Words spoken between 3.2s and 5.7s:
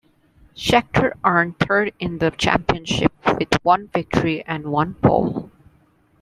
with one victory and one pole.